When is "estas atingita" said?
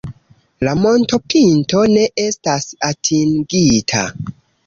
2.23-4.03